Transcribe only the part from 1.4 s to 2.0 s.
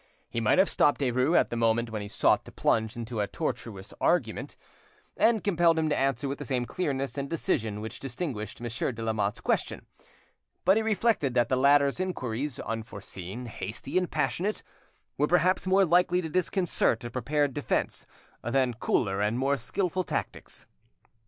the moment